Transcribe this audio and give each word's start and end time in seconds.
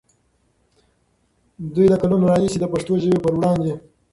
دوی 1.73 1.87
له 1.91 1.97
کلونو 2.01 2.25
راهیسې 2.31 2.57
د 2.61 2.65
پښتو 2.73 2.93
ژبې 3.03 3.19
پر 3.23 3.33
وړاندې 3.37 3.73